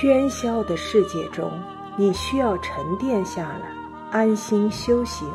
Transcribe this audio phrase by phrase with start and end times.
[0.00, 1.52] 喧嚣的世界中，
[1.94, 3.70] 你需要沉淀下来，
[4.10, 5.30] 安心修行。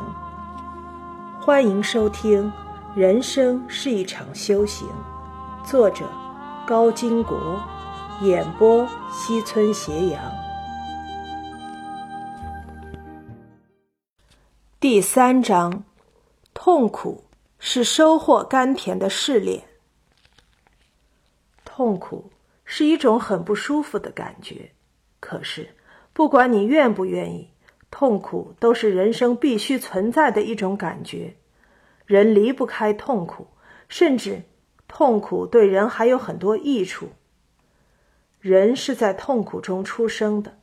[1.40, 2.52] 欢迎收听
[2.96, 4.88] 《人生是一场修行》，
[5.64, 6.04] 作者
[6.66, 7.62] 高金国，
[8.22, 10.20] 演播西村斜阳。
[14.80, 15.84] 第三章：
[16.54, 17.22] 痛苦
[17.60, 19.62] 是收获甘甜的试炼。
[21.64, 22.28] 痛苦。
[22.66, 24.72] 是一种很不舒服的感觉，
[25.20, 25.68] 可是
[26.12, 27.48] 不管你愿不愿意，
[27.90, 31.36] 痛苦都是人生必须存在的一种感觉。
[32.04, 33.46] 人离不开痛苦，
[33.88, 34.42] 甚至
[34.88, 37.08] 痛苦对人还有很多益处。
[38.40, 40.58] 人是在痛苦中出生的，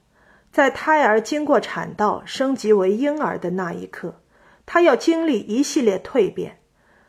[0.51, 4.21] 在胎儿经过产道升级为婴儿的那一刻，
[4.65, 6.59] 他要经历一系列蜕变，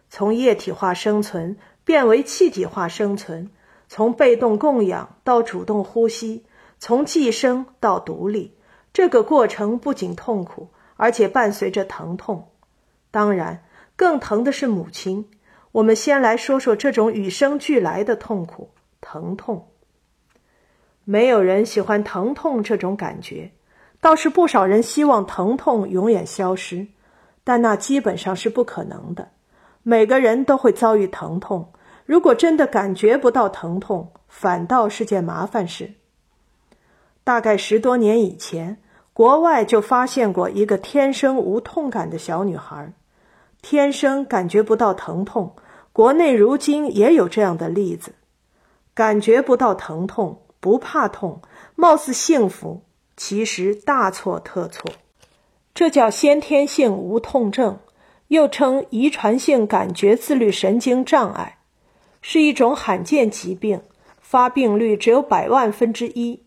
[0.09, 3.51] 从液体化生存变为气体化生存。
[3.95, 6.45] 从被动供养到主动呼吸，
[6.81, 8.53] 从寄生到独立，
[8.93, 12.49] 这个过程不仅痛苦，而且伴随着疼痛。
[13.13, 13.63] 当然，
[13.95, 15.31] 更疼的是母亲。
[15.71, 19.69] 我们先来说说这种与生俱来的痛苦——疼痛。
[21.05, 23.53] 没有人喜欢疼痛这种感觉，
[24.01, 26.89] 倒是不少人希望疼痛永远消失，
[27.45, 29.31] 但那基本上是不可能的。
[29.85, 31.71] 每个人都会遭遇疼痛。
[32.05, 35.95] 如果真的感觉不到疼痛，反倒是件麻烦事。
[37.23, 38.77] 大概十多年以前，
[39.15, 42.93] 国外就发现过一个天生无痛感的小女孩，
[43.63, 45.57] 天生感觉不到疼痛。
[45.93, 48.13] 国内如今也有这样的例子，
[48.93, 51.41] 感觉不到疼痛，不怕痛，
[51.77, 52.83] 貌似幸福，
[53.17, 54.91] 其实大错特错。
[55.73, 57.79] 这叫先天性无痛症，
[58.29, 61.59] 又称遗传性感觉自律神经障碍。
[62.27, 63.83] 是一种罕见疾病，
[64.19, 66.43] 发病率只有百万分之一。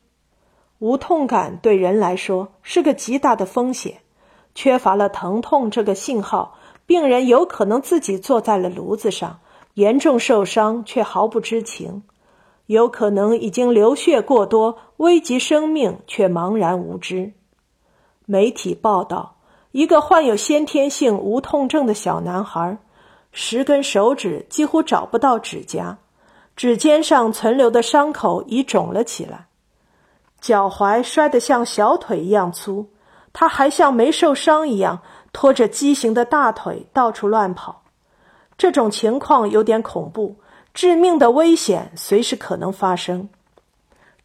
[0.80, 4.00] 无痛感对人来说是个极大的风险，
[4.56, 9.40] 缺乏了疼痛这个信号，病人有可能自己坐在了炉子上，
[9.76, 12.02] 严重受伤却毫不知情；
[12.66, 17.34] 有可能已经流血过多，危及生命却茫然无知。
[18.26, 19.36] 媒体报道，
[19.72, 22.80] 一个患有先天性无痛症的小男孩。
[23.40, 26.00] 十根手指几乎找不到指甲，
[26.56, 29.46] 指尖上存留的伤口已肿了起来，
[30.42, 32.90] 脚踝摔得像小腿一样粗，
[33.34, 37.84] 他还像没受伤一样拖着畸形的大腿到处乱跑。
[38.58, 40.38] 这种情况有点恐怖，
[40.74, 43.30] 致命的危险随时可能发生。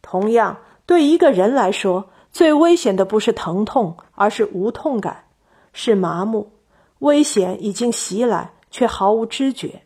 [0.01, 0.57] 同样，
[0.87, 5.25] 对一个人来说，最危险的不是疼痛，而是无痛感，
[5.71, 6.51] 是麻木。
[6.97, 8.52] 危险已经袭来。
[8.73, 9.83] 却毫无知觉。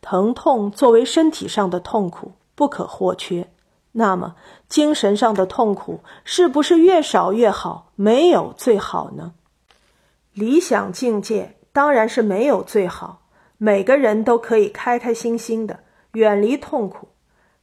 [0.00, 3.48] 疼痛作为身体上的痛苦不可或缺，
[3.92, 4.34] 那么
[4.68, 7.92] 精神上的痛苦是不是越少越好？
[7.94, 9.34] 没有最好呢？
[10.32, 13.22] 理想境界当然是没有最好，
[13.58, 17.06] 每个人都可以开开心心的远离痛苦。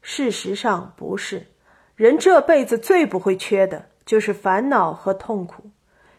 [0.01, 1.47] 事实上不是，
[1.95, 5.63] 人这辈子最不会缺的就是烦恼和痛苦，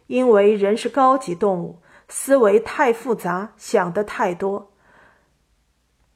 [0.06, 1.78] 因为人是高级动物。
[2.12, 4.72] 思维太复杂，想的太多。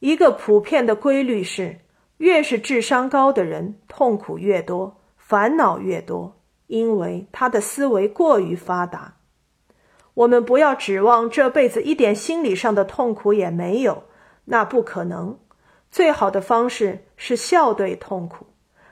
[0.00, 1.78] 一个普遍的规律是，
[2.16, 9.14] 越是智商高的人，痛苦越多，烦恼越多，因为他的思维过于发达。
[10.14, 14.02] 我们不要指望这辈子一点心理上的痛苦也没有，
[14.46, 15.38] 那不可能。
[15.92, 18.48] 最好的方式是笑对痛苦，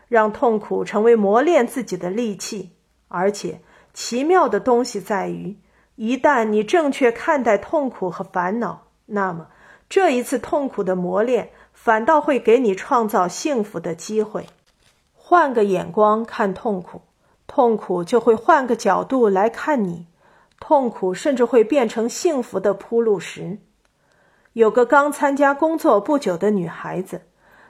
[0.06, 2.70] 让痛苦成为磨练自己的利器。
[3.08, 3.60] 而且，
[3.92, 5.56] 奇妙的东西在于。
[6.04, 9.46] 一旦你正确看待痛苦和烦恼，那么
[9.88, 14.48] 这一次痛苦的磨练反倒会给你创造幸福的机会。
[15.14, 17.02] 换个眼光看痛苦，
[17.46, 20.08] 痛苦就会换个角度来看你，
[20.58, 23.58] 痛苦甚至会变成幸福的铺路石。
[24.54, 27.22] 有个刚参加工作不久的女孩子，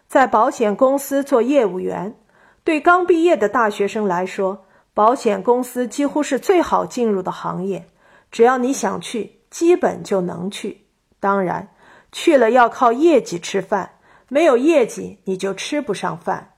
[0.08, 2.16] 在保险公司做业务员。
[2.64, 4.64] 对刚毕业的大学生来说，
[4.94, 7.84] 保险公司几乎是最好进入的行业。
[8.32, 10.86] 只要你想去，基本就能去。
[11.20, 11.68] 当然，
[12.10, 13.98] 去了要靠业绩吃饭，
[14.28, 16.54] 没有业绩你就吃不上饭。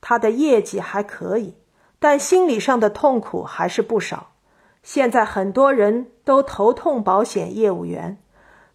[0.00, 1.54] 他的业绩还可以，
[2.00, 4.32] 但心理上的痛苦还是不少。
[4.82, 8.18] 现在很多人都头痛保险业务员，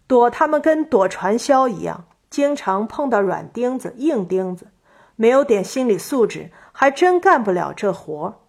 [0.06, 4.68] 躲他们跟躲传销一样，经常碰到软钉子、硬钉子，
[5.16, 8.42] 没有点心理素质，还真干不了这活。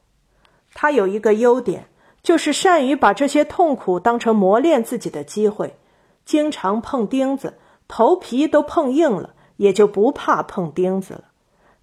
[0.74, 1.90] 他有一个优点。
[2.26, 5.78] 就是善于把这些痛苦当成磨练自己的机会，
[6.26, 11.26] 经常碰钉子，头皮都碰硬了，也就不怕碰钉子了。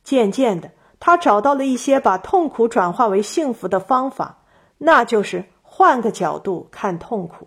[0.02, 4.42] 渐渐的，他找到了一些把痛苦转化为幸福的方法，
[4.78, 7.46] 那就是换个角度看痛苦。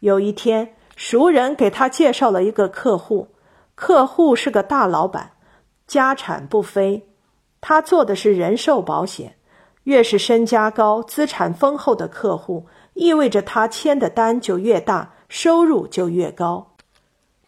[0.00, 3.28] 有一天，熟人给他介绍了一个客户，
[3.74, 5.30] 客户是个大老板，
[5.86, 7.08] 家产不菲。
[7.62, 9.38] 他做的是人寿保险，
[9.86, 16.74] 越是身家高、资产丰厚的客户，意味着他签的单就越大，收入就越高。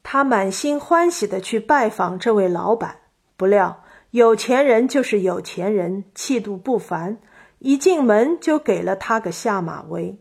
[0.04, 2.98] 他满心欢喜的去拜访这位老板，
[3.36, 3.82] 不料。
[4.12, 7.18] 有钱人就是有钱人，气度不凡。
[7.58, 10.16] 一进门就给了他个下马威。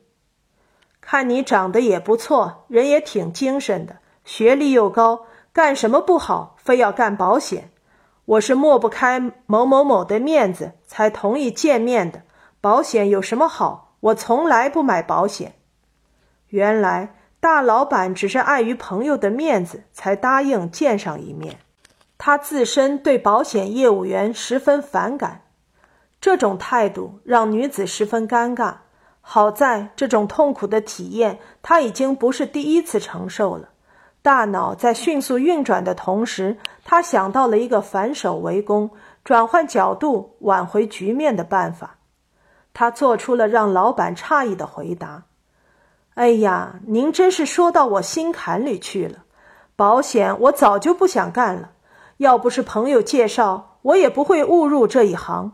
[0.99, 7.69] 看你长得也不错，人也挺精神的，学历又高，干什么不好，非要干保险？
[8.27, 12.23] 我是抹不开某某某的面子，才同意见面的。
[12.59, 13.95] 保险有什么好？
[14.01, 15.53] 我从来不买保险。
[16.49, 21.59] 原来大老板只是碍于朋友的面子，才答应见上一面。
[22.17, 25.43] 他自身对保险业务员十分反感，
[26.19, 28.73] 这种态度让女子十分尴尬。
[29.21, 33.69] 好在这种痛苦的体验，他已经不是第一次承受了。
[34.27, 38.91] 大脑在迅速运转的同时，他想到了一个反手为攻、
[39.23, 41.95] 转换角度、挽回局面的办法。
[42.73, 45.23] 他做出了让老板诧异的回答
[46.15, 49.19] ：“哎呀，您真是说到我心坎里去了。
[49.77, 51.71] 保险我早就不想干了。”
[52.17, 55.53] 要不是朋友介绍，我也不会误入这一行。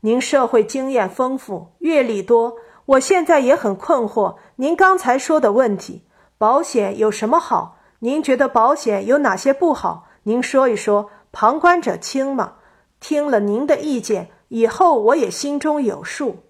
[0.00, 4.36] 您社会经验丰富，阅历多，我现在也很困惑。
[4.56, 6.04] 您刚才说的问题，
[6.36, 7.78] 保险有什么好？
[8.00, 10.06] 您觉得保险有哪些不好？
[10.22, 12.54] 您说一说，旁观者清嘛。
[12.98, 16.44] 听了您的意见以后，我也心中有数。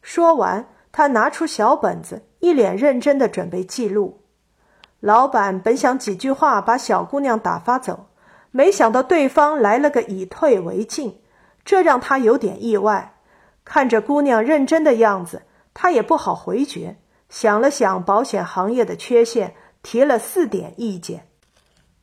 [0.00, 4.22] 说完，他拿出小本子，一脸认真的准备记录。
[5.00, 8.06] 老板本想几句话把小姑娘打发走。
[8.50, 11.20] 没想到对方来了个以退为进，
[11.62, 13.16] 这让他有点意外。
[13.66, 15.42] 看着姑娘认真的样子，
[15.74, 16.96] 他也不好回绝。
[17.28, 19.54] 想了想保险行业的缺陷，
[19.86, 21.28] 提了四点意见。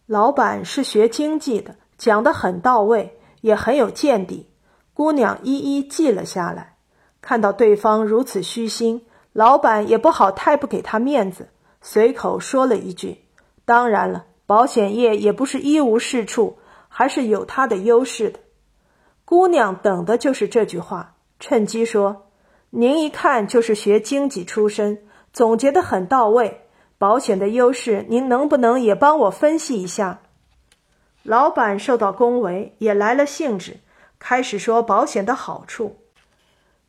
[0.06, 4.50] 老板是学经济的，讲得很到位，也很有见地。
[4.94, 6.77] 姑娘一一记了下来。
[7.19, 11.50] 看到对方如此虚心，老板也不好太不给他面子，
[11.81, 13.25] 随口说了一句
[13.65, 18.39] ：“当然了。”保险业也不是一无是处，还是有它的优势的。
[19.25, 22.27] 姑娘等的就是这句话，趁机说
[22.71, 25.03] ：“您一看就是学经济出身，
[25.33, 26.62] 总结得很到位。
[27.03, 30.21] 保险的优势，您能不能也帮我分析一下？”
[31.23, 33.81] 老板受到恭维，也来了兴致，
[34.19, 35.97] 开始说保险的好处。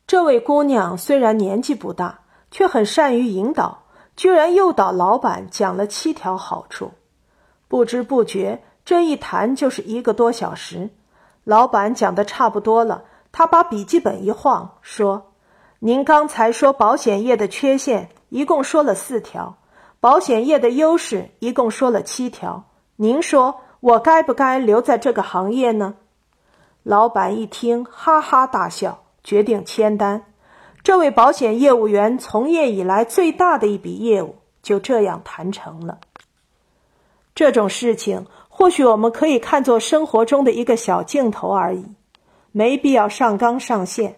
[0.07, 3.83] 这位姑娘虽然年纪不大，却很善于引导，
[4.15, 6.93] 居然诱导老板讲了七条好处。
[7.67, 10.91] 不知不觉，这一谈就是一个多小时。
[11.43, 13.03] 老板讲的差不多了，
[13.33, 15.33] 他把笔记本一晃，说
[15.79, 19.57] ：“您刚才说保险业的缺陷，一共说了四条；
[20.05, 22.65] 保险业的优势，一共说了七条。
[22.97, 25.95] 您说我该不该留在这个行业呢？”
[26.85, 30.25] 老板一听，哈哈大笑，决定签单。
[30.83, 35.97] 这位保险业务员从业以来最大的一笔业务，就这样谈成了。
[37.33, 41.83] 这种事情，或许我们可以看作生活中的一个小镜头而已，
[42.51, 44.17] 没必要上纲上线。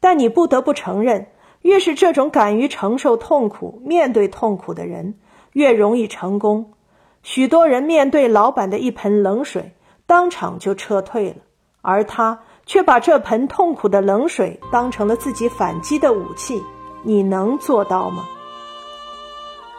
[0.00, 1.28] 但你不得不承认，
[1.62, 5.14] 越是这种敢于承受痛苦、面对痛苦的人，
[5.52, 6.72] 越容易成功。
[7.22, 9.72] 许多人面对老板的一盆冷水，
[10.06, 11.36] 当场就撤退了，
[11.82, 16.62] 而他却把这盆痛苦的冷水当成了自己反击的武器。
[17.02, 18.26] 你能做到吗？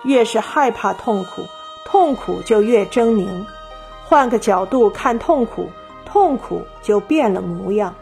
[0.04, 1.44] 越是害怕痛苦。
[1.86, 3.28] 痛苦就越狰狞，
[4.06, 5.68] 换个角度看痛苦，
[6.06, 7.96] 痛苦就变了模样。